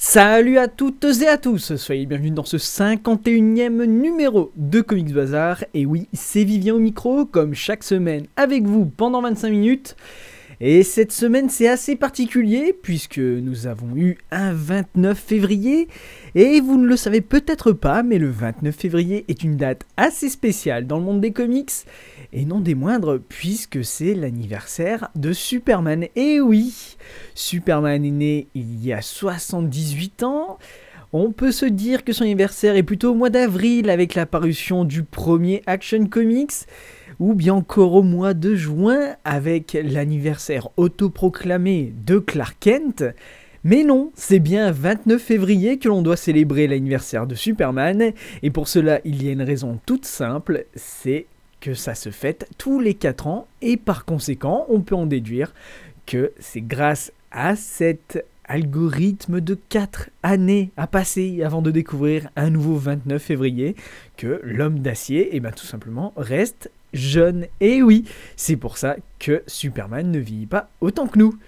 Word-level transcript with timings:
Salut 0.00 0.58
à 0.58 0.68
toutes 0.68 1.04
et 1.22 1.26
à 1.26 1.38
tous, 1.38 1.74
soyez 1.74 2.06
bienvenus 2.06 2.32
dans 2.32 2.44
ce 2.44 2.56
51e 2.56 3.82
numéro 3.82 4.52
de 4.54 4.80
Comics 4.80 5.12
Bazar. 5.12 5.64
Et 5.74 5.86
oui, 5.86 6.06
c'est 6.12 6.44
Vivien 6.44 6.76
au 6.76 6.78
micro, 6.78 7.26
comme 7.26 7.52
chaque 7.52 7.82
semaine, 7.82 8.26
avec 8.36 8.62
vous 8.62 8.86
pendant 8.86 9.22
25 9.22 9.50
minutes. 9.50 9.96
Et 10.60 10.84
cette 10.84 11.10
semaine, 11.10 11.50
c'est 11.50 11.66
assez 11.66 11.96
particulier 11.96 12.76
puisque 12.80 13.18
nous 13.18 13.66
avons 13.66 13.96
eu 13.96 14.18
un 14.30 14.52
29 14.52 15.18
février. 15.18 15.88
Et 16.36 16.60
vous 16.60 16.78
ne 16.78 16.86
le 16.86 16.96
savez 16.96 17.20
peut-être 17.20 17.72
pas, 17.72 18.04
mais 18.04 18.18
le 18.18 18.30
29 18.30 18.74
février 18.74 19.24
est 19.26 19.42
une 19.42 19.56
date 19.56 19.84
assez 19.96 20.28
spéciale 20.28 20.86
dans 20.86 20.98
le 20.98 21.04
monde 21.04 21.20
des 21.20 21.32
comics. 21.32 21.72
Et 22.32 22.44
non 22.44 22.60
des 22.60 22.74
moindres, 22.74 23.18
puisque 23.26 23.82
c'est 23.82 24.14
l'anniversaire 24.14 25.08
de 25.14 25.32
Superman. 25.32 26.06
Et 26.14 26.40
oui, 26.40 26.96
Superman 27.34 28.04
est 28.04 28.10
né 28.10 28.48
il 28.54 28.84
y 28.84 28.92
a 28.92 29.00
78 29.00 30.22
ans. 30.24 30.58
On 31.14 31.32
peut 31.32 31.52
se 31.52 31.64
dire 31.64 32.04
que 32.04 32.12
son 32.12 32.24
anniversaire 32.24 32.76
est 32.76 32.82
plutôt 32.82 33.12
au 33.12 33.14
mois 33.14 33.30
d'avril 33.30 33.88
avec 33.88 34.14
la 34.14 34.26
parution 34.26 34.84
du 34.84 35.04
premier 35.04 35.62
Action 35.66 36.06
Comics, 36.06 36.66
ou 37.18 37.32
bien 37.32 37.54
encore 37.54 37.94
au 37.94 38.02
mois 38.02 38.34
de 38.34 38.54
juin 38.54 39.16
avec 39.24 39.78
l'anniversaire 39.82 40.68
autoproclamé 40.76 41.94
de 42.04 42.18
Clark 42.18 42.58
Kent. 42.60 43.04
Mais 43.64 43.84
non, 43.84 44.12
c'est 44.14 44.38
bien 44.38 44.70
29 44.70 45.20
février 45.20 45.78
que 45.78 45.88
l'on 45.88 46.02
doit 46.02 46.16
célébrer 46.16 46.66
l'anniversaire 46.66 47.26
de 47.26 47.34
Superman, 47.34 48.12
et 48.42 48.50
pour 48.50 48.68
cela 48.68 49.00
il 49.06 49.22
y 49.22 49.30
a 49.30 49.32
une 49.32 49.42
raison 49.42 49.80
toute 49.86 50.04
simple, 50.04 50.66
c'est 50.74 51.26
que 51.60 51.74
ça 51.74 51.94
se 51.94 52.10
fête 52.10 52.48
tous 52.58 52.80
les 52.80 52.94
4 52.94 53.26
ans, 53.26 53.46
et 53.62 53.76
par 53.76 54.04
conséquent 54.04 54.66
on 54.68 54.80
peut 54.80 54.94
en 54.94 55.06
déduire 55.06 55.52
que 56.06 56.32
c'est 56.38 56.60
grâce 56.60 57.12
à 57.30 57.56
cet 57.56 58.24
algorithme 58.44 59.40
de 59.40 59.58
4 59.68 60.08
années 60.22 60.70
à 60.76 60.86
passer 60.86 61.42
avant 61.42 61.60
de 61.60 61.70
découvrir 61.70 62.30
un 62.34 62.48
nouveau 62.48 62.76
29 62.76 63.22
février 63.22 63.76
que 64.16 64.40
l'homme 64.42 64.78
d'acier, 64.78 65.36
et 65.36 65.40
ben 65.40 65.52
tout 65.52 65.66
simplement, 65.66 66.14
reste 66.16 66.70
jeune. 66.94 67.46
Et 67.60 67.82
oui, 67.82 68.04
c'est 68.36 68.56
pour 68.56 68.78
ça 68.78 68.96
que 69.18 69.42
Superman 69.46 70.10
ne 70.10 70.18
vieillit 70.18 70.46
pas 70.46 70.70
autant 70.80 71.06
que 71.06 71.18
nous. 71.18 71.38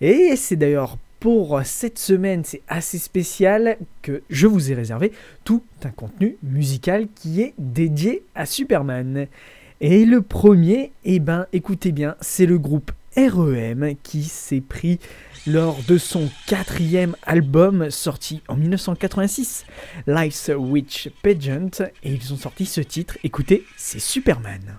Et 0.00 0.36
c'est 0.36 0.56
d'ailleurs 0.56 0.98
pour 1.24 1.58
cette 1.64 1.98
semaine, 1.98 2.44
c'est 2.44 2.60
assez 2.68 2.98
spécial 2.98 3.78
que 4.02 4.22
je 4.28 4.46
vous 4.46 4.70
ai 4.70 4.74
réservé 4.74 5.10
tout 5.42 5.62
un 5.82 5.88
contenu 5.88 6.36
musical 6.42 7.08
qui 7.14 7.40
est 7.40 7.54
dédié 7.56 8.26
à 8.34 8.44
Superman. 8.44 9.26
Et 9.80 10.04
le 10.04 10.20
premier, 10.20 10.92
eh 11.06 11.20
ben 11.20 11.46
écoutez 11.54 11.92
bien, 11.92 12.14
c'est 12.20 12.44
le 12.44 12.58
groupe 12.58 12.92
REM 13.16 13.94
qui 14.02 14.24
s'est 14.24 14.60
pris 14.60 14.98
lors 15.46 15.78
de 15.88 15.96
son 15.96 16.28
quatrième 16.46 17.16
album 17.22 17.90
sorti 17.90 18.42
en 18.48 18.56
1986, 18.56 19.64
Life's 20.06 20.50
Witch 20.54 21.08
Pageant, 21.22 21.86
et 22.02 22.12
ils 22.12 22.34
ont 22.34 22.36
sorti 22.36 22.66
ce 22.66 22.82
titre, 22.82 23.16
écoutez, 23.24 23.64
c'est 23.78 23.98
Superman. 23.98 24.78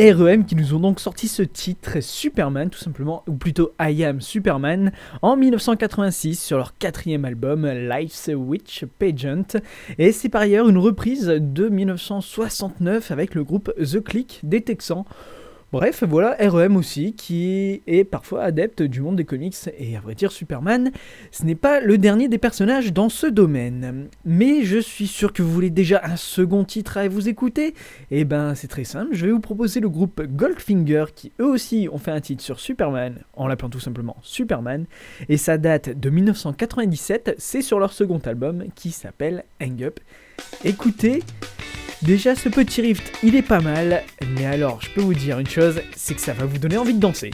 REM 0.00 0.46
qui 0.46 0.54
nous 0.54 0.72
ont 0.72 0.80
donc 0.80 0.98
sorti 0.98 1.28
ce 1.28 1.42
titre 1.42 2.00
Superman 2.00 2.70
tout 2.70 2.78
simplement, 2.78 3.22
ou 3.28 3.34
plutôt 3.34 3.72
I 3.78 4.02
Am 4.04 4.22
Superman, 4.22 4.92
en 5.20 5.36
1986 5.36 6.42
sur 6.42 6.56
leur 6.56 6.78
quatrième 6.78 7.26
album 7.26 7.66
Life's 7.66 8.30
Witch 8.34 8.86
Pageant. 8.98 9.60
Et 9.98 10.12
c'est 10.12 10.30
par 10.30 10.40
ailleurs 10.40 10.70
une 10.70 10.78
reprise 10.78 11.26
de 11.26 11.68
1969 11.68 13.10
avec 13.10 13.34
le 13.34 13.44
groupe 13.44 13.74
The 13.76 14.02
Click 14.02 14.40
des 14.42 14.62
Texans. 14.62 15.04
Bref, 15.72 16.02
voilà 16.02 16.36
REM 16.40 16.76
aussi, 16.76 17.12
qui 17.12 17.80
est 17.86 18.02
parfois 18.02 18.42
adepte 18.42 18.82
du 18.82 19.00
monde 19.02 19.14
des 19.14 19.24
comics, 19.24 19.54
et 19.78 19.96
à 19.96 20.00
vrai 20.00 20.16
dire 20.16 20.32
Superman, 20.32 20.90
ce 21.30 21.44
n'est 21.44 21.54
pas 21.54 21.80
le 21.80 21.96
dernier 21.96 22.28
des 22.28 22.38
personnages 22.38 22.92
dans 22.92 23.08
ce 23.08 23.28
domaine. 23.28 24.08
Mais 24.24 24.64
je 24.64 24.78
suis 24.78 25.06
sûr 25.06 25.32
que 25.32 25.42
vous 25.42 25.52
voulez 25.52 25.70
déjà 25.70 26.00
un 26.02 26.16
second 26.16 26.64
titre 26.64 26.96
à 26.96 27.06
vous 27.06 27.28
écouter, 27.28 27.74
eh 28.10 28.24
ben 28.24 28.56
c'est 28.56 28.66
très 28.66 28.82
simple, 28.82 29.10
je 29.12 29.26
vais 29.26 29.32
vous 29.32 29.38
proposer 29.38 29.78
le 29.78 29.88
groupe 29.88 30.20
Goldfinger, 30.20 31.04
qui 31.14 31.30
eux 31.40 31.46
aussi 31.46 31.88
ont 31.92 31.98
fait 31.98 32.10
un 32.10 32.20
titre 32.20 32.42
sur 32.42 32.58
Superman, 32.58 33.20
en 33.34 33.46
l'appelant 33.46 33.70
tout 33.70 33.78
simplement 33.78 34.16
Superman, 34.22 34.86
et 35.28 35.36
ça 35.36 35.56
date 35.56 36.00
de 36.00 36.10
1997, 36.10 37.36
c'est 37.38 37.62
sur 37.62 37.78
leur 37.78 37.92
second 37.92 38.18
album, 38.18 38.64
qui 38.74 38.90
s'appelle 38.90 39.44
Hang 39.62 39.84
Up. 39.84 40.00
Écoutez, 40.64 41.22
Déjà, 42.02 42.34
ce 42.34 42.48
petit 42.48 42.80
rift, 42.80 43.12
il 43.22 43.36
est 43.36 43.42
pas 43.42 43.60
mal, 43.60 44.02
mais 44.34 44.46
alors, 44.46 44.80
je 44.80 44.88
peux 44.88 45.02
vous 45.02 45.12
dire 45.12 45.38
une 45.38 45.46
chose, 45.46 45.82
c'est 45.94 46.14
que 46.14 46.20
ça 46.20 46.32
va 46.32 46.46
vous 46.46 46.56
donner 46.56 46.78
envie 46.78 46.94
de 46.94 46.98
danser. 46.98 47.30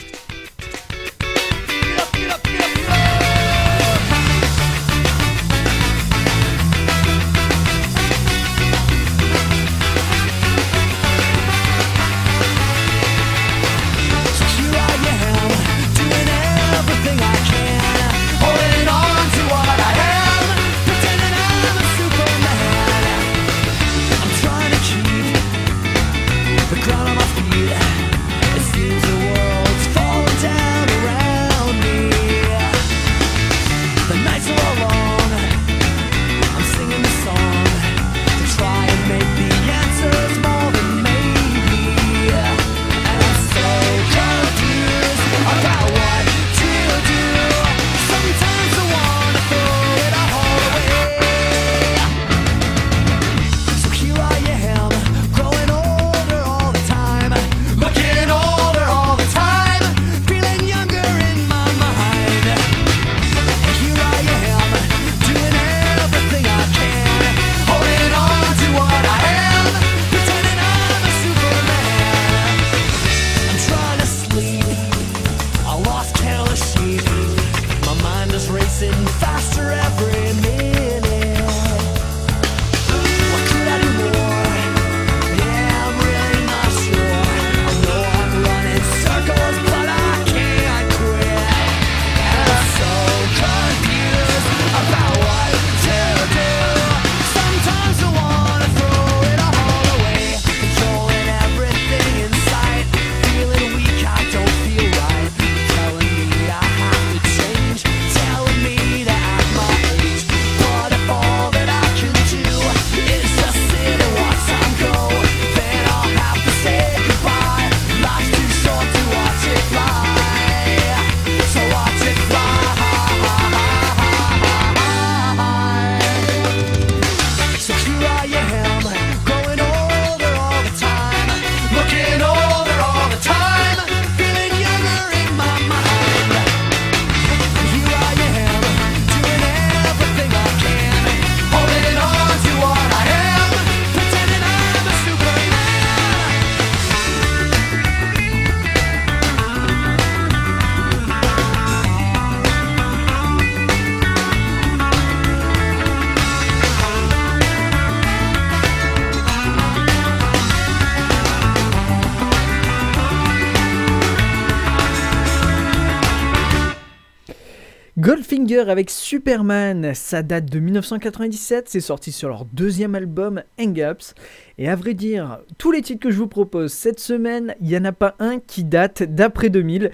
Avec 168.69 168.91
Superman, 168.91 169.93
ça 169.95 170.23
date 170.23 170.47
de 170.47 170.59
1997, 170.59 171.69
c'est 171.69 171.81
sorti 171.81 172.13
sur 172.13 172.29
leur 172.29 172.45
deuxième 172.45 172.95
album 172.95 173.43
Hang 173.59 173.79
Ups. 173.79 174.15
Et 174.59 174.69
à 174.69 174.77
vrai 174.77 174.95
dire, 174.95 175.39
tous 175.59 175.73
les 175.73 175.83
titres 175.83 176.01
que 176.01 176.11
je 176.11 176.19
vous 176.19 176.27
propose 176.27 176.73
cette 176.73 177.01
semaine, 177.01 177.55
il 177.61 177.69
n'y 177.69 177.77
en 177.77 177.85
a 177.85 177.93
pas 177.93 178.15
un 178.19 178.39
qui 178.39 178.65
date 178.65 179.03
d'après 179.03 179.51
2000. 179.51 179.91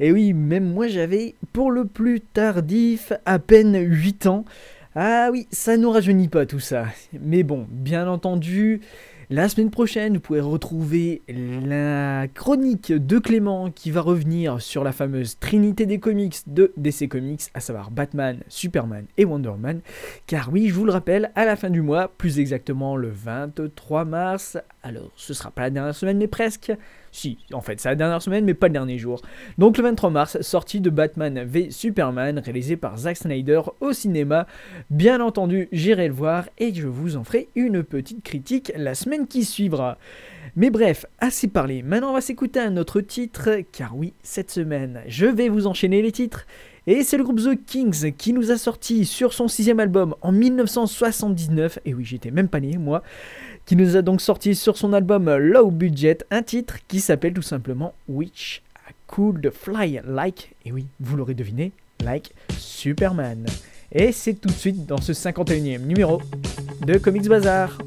Et 0.00 0.12
oui, 0.12 0.32
même 0.32 0.72
moi 0.72 0.88
j'avais, 0.88 1.34
pour 1.52 1.70
le 1.70 1.84
plus 1.84 2.20
tardif, 2.20 3.12
à 3.26 3.38
peine 3.38 3.76
8 3.76 4.26
ans. 4.26 4.44
Ah 4.94 5.28
oui, 5.32 5.48
ça 5.50 5.76
nous 5.76 5.90
rajeunit 5.90 6.28
pas 6.28 6.46
tout 6.46 6.60
ça. 6.60 6.86
Mais 7.20 7.42
bon, 7.42 7.66
bien 7.68 8.08
entendu, 8.08 8.80
la 9.30 9.48
semaine 9.48 9.70
prochaine, 9.70 10.14
vous 10.14 10.20
pouvez 10.20 10.40
retrouver 10.40 11.22
la 11.28 12.28
chronique 12.28 12.92
de 12.92 13.18
Clément 13.18 13.70
qui 13.70 13.90
va 13.90 14.00
revenir 14.00 14.60
sur 14.60 14.84
la 14.84 14.92
fameuse 14.92 15.38
trinité 15.38 15.86
des 15.86 15.98
comics 15.98 16.36
de 16.46 16.72
DC 16.76 17.08
Comics, 17.08 17.42
à 17.54 17.60
savoir 17.60 17.90
Batman, 17.90 18.40
Superman 18.48 19.06
et 19.16 19.24
Wonder 19.24 19.54
Man. 19.58 19.80
Car 20.26 20.50
oui, 20.52 20.68
je 20.68 20.74
vous 20.74 20.84
le 20.84 20.92
rappelle, 20.92 21.30
à 21.34 21.44
la 21.44 21.56
fin 21.56 21.70
du 21.70 21.80
mois, 21.80 22.08
plus 22.08 22.38
exactement 22.38 22.96
le 22.96 23.10
23 23.10 24.04
mars, 24.04 24.58
alors 24.84 25.10
ce 25.16 25.34
sera 25.34 25.50
pas 25.50 25.62
la 25.62 25.70
dernière 25.70 25.94
semaine 25.94 26.18
mais 26.18 26.28
presque, 26.28 26.72
si, 27.14 27.38
en 27.52 27.60
fait, 27.60 27.80
c'est 27.80 27.88
la 27.88 27.94
dernière 27.94 28.20
semaine, 28.20 28.44
mais 28.44 28.54
pas 28.54 28.66
le 28.66 28.72
dernier 28.72 28.98
jour. 28.98 29.22
Donc 29.56 29.78
le 29.78 29.84
23 29.84 30.10
mars, 30.10 30.40
sortie 30.40 30.80
de 30.80 30.90
Batman 30.90 31.44
v 31.44 31.70
Superman, 31.70 32.40
réalisé 32.40 32.76
par 32.76 32.98
Zack 32.98 33.16
Snyder 33.16 33.60
au 33.80 33.92
cinéma. 33.92 34.48
Bien 34.90 35.20
entendu, 35.20 35.68
j'irai 35.70 36.08
le 36.08 36.14
voir 36.14 36.48
et 36.58 36.74
je 36.74 36.88
vous 36.88 37.16
en 37.16 37.22
ferai 37.22 37.48
une 37.54 37.84
petite 37.84 38.24
critique 38.24 38.72
la 38.76 38.96
semaine 38.96 39.28
qui 39.28 39.44
suivra. 39.44 39.96
Mais 40.56 40.70
bref, 40.70 41.06
assez 41.20 41.46
parlé. 41.46 41.82
Maintenant, 41.82 42.10
on 42.10 42.14
va 42.14 42.20
s'écouter 42.20 42.58
un 42.58 42.76
autre 42.76 43.00
titre, 43.00 43.60
car 43.72 43.96
oui, 43.96 44.12
cette 44.24 44.50
semaine, 44.50 45.00
je 45.06 45.26
vais 45.26 45.48
vous 45.48 45.68
enchaîner 45.68 46.02
les 46.02 46.12
titres. 46.12 46.46
Et 46.86 47.02
c'est 47.02 47.16
le 47.16 47.24
groupe 47.24 47.40
The 47.40 47.64
Kings 47.64 48.12
qui 48.12 48.34
nous 48.34 48.50
a 48.50 48.58
sorti 48.58 49.06
sur 49.06 49.32
son 49.32 49.48
sixième 49.48 49.80
album 49.80 50.14
en 50.20 50.32
1979, 50.32 51.78
et 51.86 51.94
oui 51.94 52.04
j'étais 52.04 52.30
même 52.30 52.48
pas 52.48 52.60
né 52.60 52.76
moi, 52.76 53.02
qui 53.64 53.74
nous 53.74 53.96
a 53.96 54.02
donc 54.02 54.20
sorti 54.20 54.54
sur 54.54 54.76
son 54.76 54.92
album 54.92 55.34
Low 55.34 55.70
Budget 55.70 56.18
un 56.30 56.42
titre 56.42 56.76
qui 56.86 57.00
s'appelle 57.00 57.32
tout 57.32 57.40
simplement 57.40 57.94
Which 58.06 58.62
Could 59.06 59.50
Fly 59.50 60.02
Like, 60.06 60.54
et 60.66 60.72
oui, 60.72 60.86
vous 61.00 61.16
l'aurez 61.16 61.32
deviné, 61.32 61.72
like 62.04 62.34
Superman. 62.58 63.46
Et 63.90 64.12
c'est 64.12 64.34
tout 64.34 64.48
de 64.48 64.54
suite 64.54 64.84
dans 64.84 65.00
ce 65.00 65.12
51e 65.12 65.86
numéro 65.86 66.20
de 66.86 66.98
Comics 66.98 67.28
Bazar. 67.28 67.78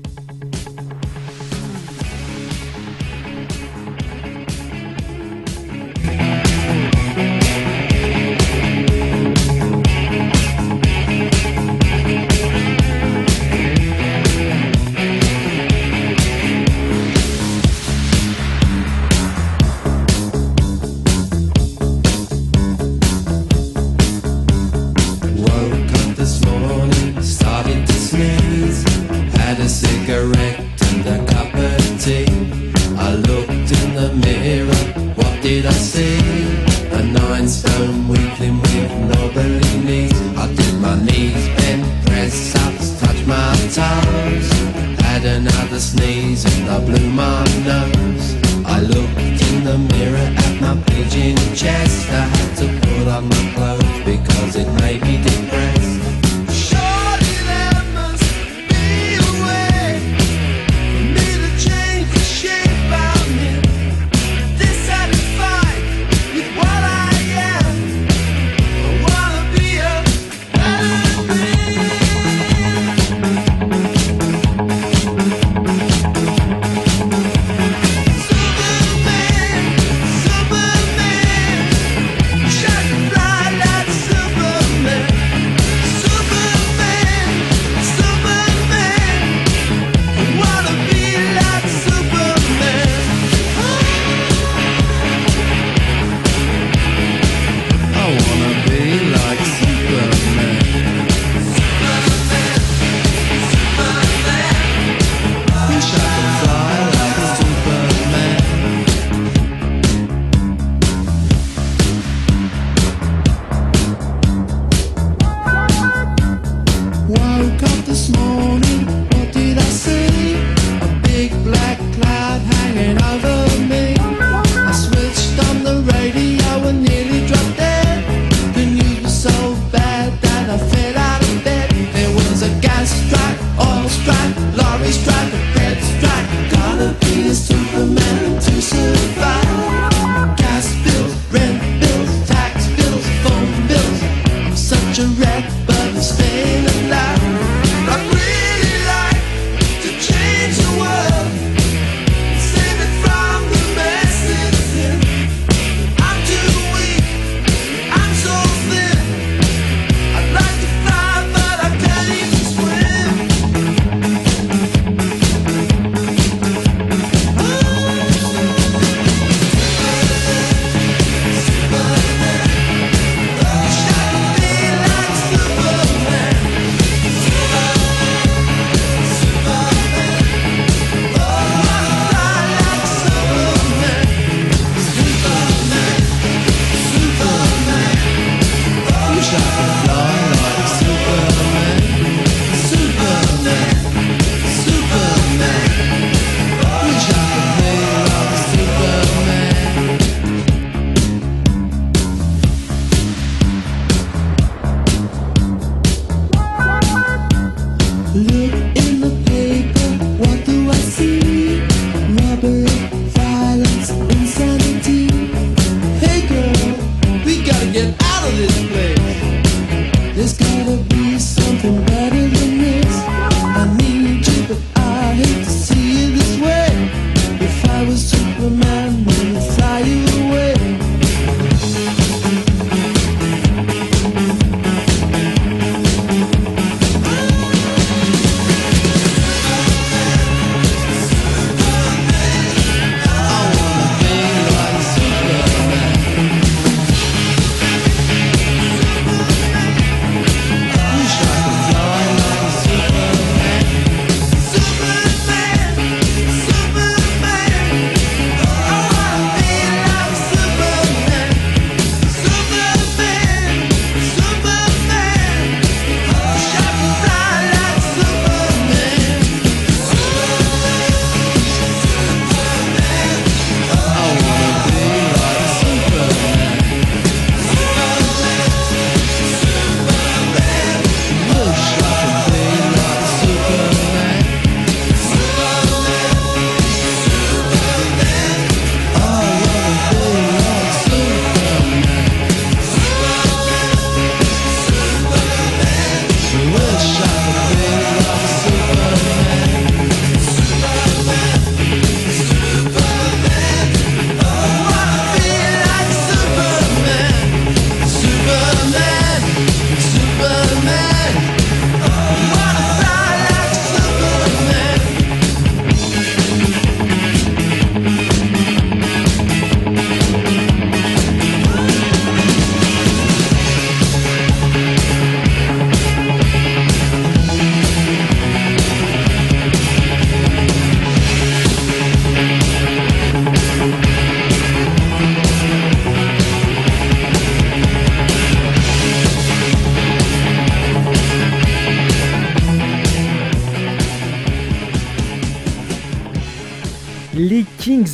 get 217.77 218.01
out 218.01 218.27
of 218.27 218.37
this 218.37 218.57
place. 218.71 220.15
There's 220.15 220.37
gotta 220.37 220.77
be 220.89 221.19
something. 221.19 221.86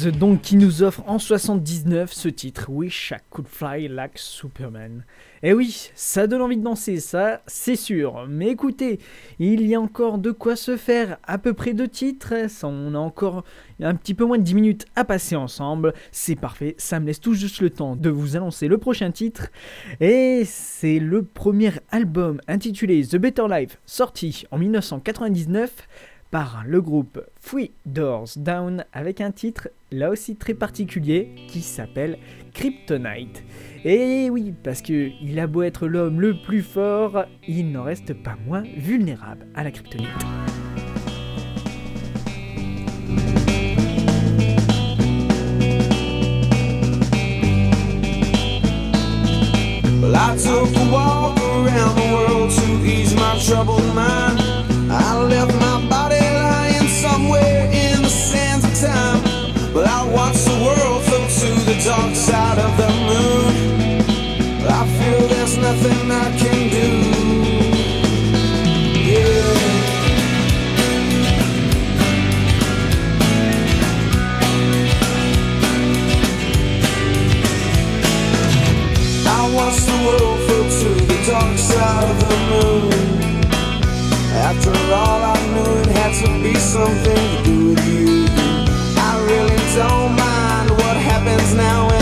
Donc 0.10 0.42
qui 0.42 0.58
nous 0.58 0.84
offrent 0.84 1.04
en 1.08 1.18
79 1.18 2.12
ce 2.12 2.28
titre 2.28 2.70
Wish 2.70 3.12
I 3.12 3.22
Could 3.30 3.48
Fly 3.48 3.88
Like 3.88 4.18
Superman. 4.18 5.06
Et 5.42 5.50
eh 5.50 5.54
oui, 5.54 5.92
ça 5.96 6.28
donne 6.28 6.42
envie 6.42 6.58
de 6.58 6.64
danser, 6.64 7.00
ça 7.00 7.42
c'est 7.48 7.76
sûr. 7.76 8.26
Mais 8.28 8.48
écoutez, 8.48 9.00
il 9.40 9.66
y 9.66 9.76
a 9.76 9.82
encore 9.82 10.18
de 10.18 10.32
quoi 10.32 10.56
se 10.56 10.78
faire, 10.78 11.18
à 11.24 11.38
peu 11.38 11.54
près 11.54 11.74
deux 11.74 11.88
titres. 11.88 12.34
On 12.64 12.96
a 12.96 12.98
encore 12.98 13.44
un 13.82 13.96
petit 13.96 14.14
peu 14.14 14.26
moins 14.26 14.38
de 14.38 14.44
10 14.44 14.56
minutes 14.56 14.86
à 14.96 15.06
passer 15.06 15.36
ensemble. 15.36 15.94
C'est 16.12 16.36
parfait, 16.36 16.76
ça 16.78 17.00
me 17.00 17.06
laisse 17.06 17.20
tout 17.20 17.34
juste 17.34 17.62
le 17.62 17.70
temps 17.70 17.96
de 17.96 18.10
vous 18.10 18.36
annoncer 18.36 18.68
le 18.68 18.78
prochain 18.78 19.12
titre. 19.12 19.50
Et 20.00 20.44
c'est 20.46 21.00
le 21.00 21.24
premier 21.24 21.72
album 21.92 22.42
intitulé 22.48 23.06
The 23.06 23.18
Better 23.18 23.46
Life, 23.50 23.80
sorti 23.86 24.46
en 24.52 24.58
1999 24.58 25.88
par 26.34 26.64
le 26.66 26.82
groupe 26.82 27.22
Three 27.44 27.70
Doors 27.86 28.30
Down 28.38 28.86
avec 28.92 29.22
un 29.22 29.30
titre 29.30 29.70
là 29.92 30.10
aussi 30.10 30.36
très 30.36 30.56
particulier 30.56 31.30
qui 31.48 31.62
s'appelle 31.62 32.18
Kryptonite. 32.56 33.44
Et 33.86 34.32
oui, 34.32 34.52
parce 34.64 34.82
que 34.82 35.12
il 35.22 35.40
a 35.40 35.46
beau 35.46 35.62
être 35.62 35.86
l'homme 35.86 36.20
le 36.20 36.34
plus 36.44 36.64
fort, 36.64 37.26
il 37.48 37.72
n'en 37.72 37.84
reste 37.84 38.16
pas 38.16 38.36
moins 38.48 38.64
vulnérable 38.76 39.46
à 39.54 39.64
la 39.64 39.70
kryptonite. 39.70 40.10
The 62.14 62.20
dark 62.20 62.26
side 62.30 62.60
of 62.60 62.78
the 62.78 62.90
moon. 63.08 63.54
I 64.68 64.86
feel 64.98 65.28
there's 65.28 65.58
nothing 65.58 66.12
I 66.12 66.38
can 66.38 66.70
do. 66.70 66.88
Yeah. 69.10 69.54
I 79.26 79.54
watch 79.56 79.78
the 79.86 79.98
world 80.06 80.40
float 80.46 80.72
to 80.82 80.90
the 81.06 81.18
dark 81.32 81.58
side 81.58 82.10
of 82.10 82.20
the 82.30 82.38
moon. 82.52 82.92
After 84.34 84.74
all, 84.94 85.22
I 85.24 85.38
knew 85.54 85.72
it 85.82 85.88
had 85.98 86.14
to 86.26 86.44
be 86.44 86.56
something 86.56 87.16
to 87.16 87.44
do 87.44 87.70
with 87.70 87.88
you. 87.88 88.26
I 88.98 89.14
really 89.26 89.62
don't 89.76 90.16
mind 90.16 90.70
what 90.72 90.98
happens 90.98 91.54
now 91.56 91.93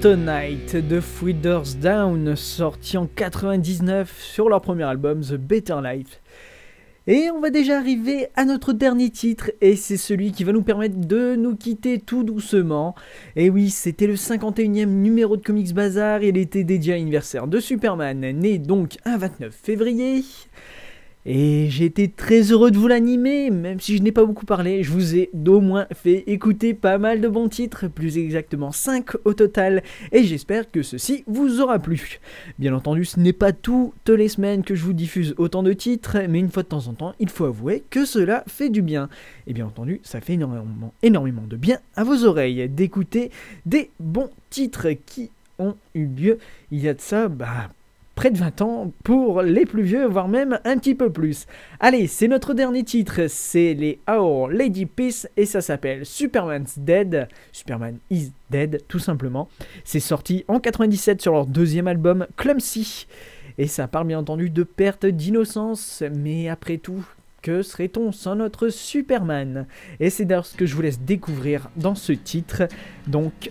Kryptonite 0.00 0.76
de 0.76 1.00
Feeders 1.00 1.74
Down, 1.80 2.36
sorti 2.36 2.98
en 2.98 3.06
99 3.06 4.20
sur 4.20 4.50
leur 4.50 4.60
premier 4.60 4.82
album 4.82 5.22
The 5.22 5.34
Better 5.34 5.76
Life. 5.82 6.20
Et 7.06 7.30
on 7.30 7.40
va 7.40 7.48
déjà 7.48 7.78
arriver 7.78 8.28
à 8.36 8.44
notre 8.44 8.74
dernier 8.74 9.08
titre, 9.08 9.52
et 9.62 9.74
c'est 9.74 9.96
celui 9.96 10.32
qui 10.32 10.44
va 10.44 10.52
nous 10.52 10.62
permettre 10.62 10.96
de 10.96 11.34
nous 11.36 11.56
quitter 11.56 11.98
tout 11.98 12.24
doucement. 12.24 12.94
Et 13.36 13.48
oui, 13.48 13.70
c'était 13.70 14.06
le 14.06 14.16
51e 14.16 14.86
numéro 14.86 15.36
de 15.36 15.42
Comics 15.42 15.72
Bazar, 15.72 16.22
il 16.22 16.36
était 16.36 16.64
dédié 16.64 16.92
à 16.92 16.96
l'anniversaire 16.96 17.46
de 17.46 17.58
Superman, 17.58 18.20
né 18.20 18.58
donc 18.58 18.96
un 19.06 19.16
29 19.16 19.54
février. 19.54 20.24
Et 21.28 21.66
j'ai 21.70 21.86
été 21.86 22.06
très 22.06 22.52
heureux 22.52 22.70
de 22.70 22.78
vous 22.78 22.86
l'animer, 22.86 23.50
même 23.50 23.80
si 23.80 23.96
je 23.96 24.02
n'ai 24.02 24.12
pas 24.12 24.24
beaucoup 24.24 24.46
parlé, 24.46 24.84
je 24.84 24.92
vous 24.92 25.16
ai 25.16 25.28
au 25.48 25.60
moins 25.60 25.88
fait 25.92 26.22
écouter 26.28 26.72
pas 26.72 26.98
mal 26.98 27.20
de 27.20 27.26
bons 27.26 27.48
titres, 27.48 27.88
plus 27.88 28.16
exactement 28.16 28.70
5 28.70 29.16
au 29.24 29.34
total, 29.34 29.82
et 30.12 30.22
j'espère 30.22 30.70
que 30.70 30.84
ceci 30.84 31.24
vous 31.26 31.60
aura 31.60 31.80
plu. 31.80 32.20
Bien 32.60 32.72
entendu, 32.74 33.04
ce 33.04 33.18
n'est 33.18 33.32
pas 33.32 33.52
toutes 33.52 34.08
les 34.08 34.28
semaines 34.28 34.62
que 34.62 34.76
je 34.76 34.84
vous 34.84 34.92
diffuse 34.92 35.34
autant 35.36 35.64
de 35.64 35.72
titres, 35.72 36.16
mais 36.28 36.38
une 36.38 36.50
fois 36.50 36.62
de 36.62 36.68
temps 36.68 36.86
en 36.86 36.94
temps, 36.94 37.12
il 37.18 37.28
faut 37.28 37.46
avouer 37.46 37.82
que 37.90 38.04
cela 38.04 38.44
fait 38.46 38.70
du 38.70 38.80
bien. 38.80 39.08
Et 39.48 39.52
bien 39.52 39.66
entendu, 39.66 40.00
ça 40.04 40.20
fait 40.20 40.34
énormément, 40.34 40.94
énormément 41.02 41.42
de 41.48 41.56
bien 41.56 41.80
à 41.96 42.04
vos 42.04 42.24
oreilles 42.24 42.68
d'écouter 42.68 43.32
des 43.64 43.90
bons 43.98 44.30
titres 44.48 44.90
qui 45.06 45.32
ont 45.58 45.74
eu 45.96 46.06
lieu 46.06 46.38
il 46.70 46.80
y 46.80 46.88
a 46.88 46.94
de 46.94 47.00
ça, 47.00 47.26
bah, 47.26 47.70
près 48.16 48.30
de 48.30 48.38
20 48.38 48.62
ans 48.62 48.92
pour 49.04 49.42
les 49.42 49.66
plus 49.66 49.82
vieux, 49.82 50.06
voire 50.06 50.26
même 50.26 50.58
un 50.64 50.78
petit 50.78 50.94
peu 50.94 51.12
plus. 51.12 51.46
Allez, 51.78 52.06
c'est 52.06 52.28
notre 52.28 52.54
dernier 52.54 52.82
titre, 52.82 53.26
c'est 53.28 53.74
les 53.74 54.00
Our 54.10 54.48
Lady 54.48 54.86
Peace 54.86 55.28
et 55.36 55.44
ça 55.44 55.60
s'appelle 55.60 56.04
Superman's 56.06 56.78
Dead. 56.78 57.28
Superman 57.52 57.98
is 58.10 58.32
Dead, 58.50 58.82
tout 58.88 58.98
simplement. 58.98 59.48
C'est 59.84 60.00
sorti 60.00 60.44
en 60.48 60.58
97 60.58 61.20
sur 61.20 61.34
leur 61.34 61.46
deuxième 61.46 61.86
album 61.86 62.26
Clumsy. 62.36 63.06
Et 63.58 63.66
ça 63.66 63.86
parle 63.86 64.06
bien 64.06 64.18
entendu 64.18 64.48
de 64.48 64.62
perte 64.64 65.04
d'innocence, 65.04 66.02
mais 66.14 66.48
après 66.48 66.78
tout, 66.78 67.06
que 67.42 67.62
serait-on 67.62 68.12
sans 68.12 68.36
notre 68.36 68.70
Superman? 68.70 69.66
Et 70.00 70.08
c'est 70.08 70.24
d'ailleurs 70.24 70.46
ce 70.46 70.56
que 70.56 70.64
je 70.64 70.74
vous 70.74 70.82
laisse 70.82 71.00
découvrir 71.00 71.68
dans 71.76 71.94
ce 71.94 72.12
titre. 72.12 72.62
Donc, 73.06 73.50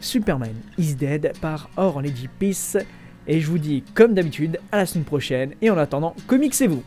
Superman 0.00 0.54
is 0.78 0.94
Dead 0.94 1.32
par 1.40 1.68
Our 1.76 2.00
Lady 2.00 2.28
Peace. 2.38 2.78
Et 3.26 3.40
je 3.40 3.46
vous 3.46 3.58
dis, 3.58 3.82
comme 3.94 4.14
d'habitude, 4.14 4.58
à 4.70 4.76
la 4.76 4.86
semaine 4.86 5.04
prochaine. 5.04 5.52
Et 5.60 5.70
en 5.70 5.78
attendant, 5.78 6.14
comicsez-vous. 6.26 6.82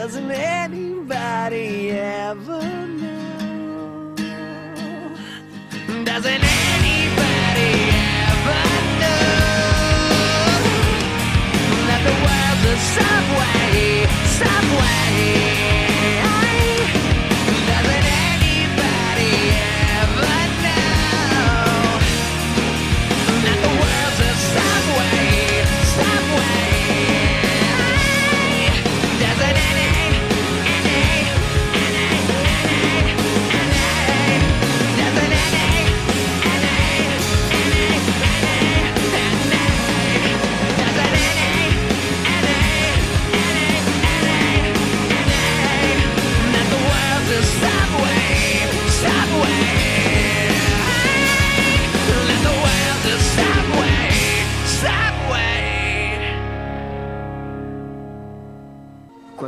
Doesn't 0.00 0.30
anybody 0.30 1.90
ever 1.90 2.62
know? 2.62 4.14
Doesn't 6.04 6.42
anybody 6.42 7.72
ever 8.32 8.62
know 9.00 9.26
that 11.86 12.00
the 12.08 12.14
world's 12.24 12.64
a 12.64 12.76
subway, 12.96 14.06
subway? 14.40 15.49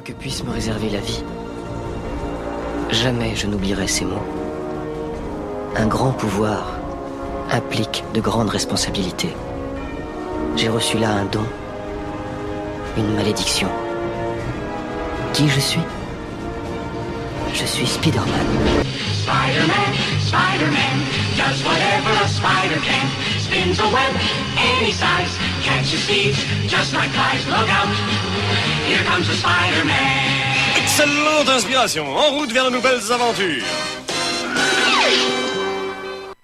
Que 0.04 0.12
puisse 0.12 0.42
me 0.42 0.50
réserver 0.50 0.90
la 0.90 0.98
vie, 0.98 1.22
jamais 2.90 3.36
je 3.36 3.46
n'oublierai 3.46 3.86
ces 3.86 4.04
mots. 4.04 4.26
Un 5.76 5.86
grand 5.86 6.10
pouvoir 6.10 6.64
implique 7.52 8.02
de 8.12 8.20
grandes 8.20 8.50
responsabilités. 8.50 9.32
J'ai 10.56 10.68
reçu 10.68 10.98
là 10.98 11.08
un 11.08 11.24
don, 11.26 11.44
une 12.96 13.14
malédiction. 13.14 13.68
Qui 15.34 15.48
je 15.48 15.60
suis? 15.60 15.86
Je 17.54 17.64
suis 17.64 17.86
Spider-Man. 17.86 18.46
Spider-Man, 19.22 19.92
Spider-Man, 20.18 20.96
does 21.36 21.62
whatever 21.64 22.10
a 22.24 22.28
spider 22.28 22.80
can. 22.80 23.32
spins 23.52 23.78
a 23.80 23.88
web 23.92 24.14
any 24.56 24.92
size, 24.92 25.36
catches 25.62 26.04
thieves 26.06 26.40
just 26.66 26.94
like 26.94 27.10
flies. 27.10 27.46
Look 27.46 27.68
out, 27.68 27.86
here 28.86 29.04
comes 29.04 29.28
the 29.28 29.34
Spider-Man. 29.34 30.42
Excellente 30.76 31.48
inspiration. 31.48 32.06
En 32.06 32.32
route 32.32 32.52
vers 32.52 32.64
de 32.64 32.70
nouvelles 32.70 33.10
aventures. 33.10 33.64